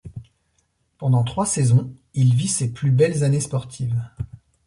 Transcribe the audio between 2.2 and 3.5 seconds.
vit ces plus belles années